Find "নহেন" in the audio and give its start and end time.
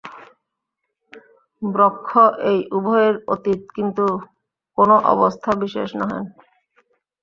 5.99-6.25